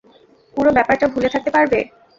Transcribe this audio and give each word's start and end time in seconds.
পুরো 0.55 0.69
ব্যাপারটা 0.77 1.05
ভুলে 1.13 1.29
থাকতে 1.33 1.49
পারবে। 1.55 1.79